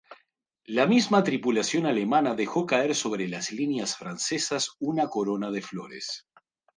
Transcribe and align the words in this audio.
La 0.65 0.87
misma 0.87 1.23
tripulación 1.23 1.85
alemana 1.85 2.33
dejó 2.33 2.65
caer 2.65 2.95
sobre 2.95 3.27
las 3.27 3.51
líneas 3.51 3.95
francesas 3.95 4.71
una 4.79 5.07
corona 5.09 5.51
de 5.51 5.61
flores. 5.61 6.25